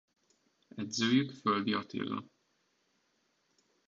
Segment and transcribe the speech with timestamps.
[0.75, 2.23] Edzőjük Földi Attila.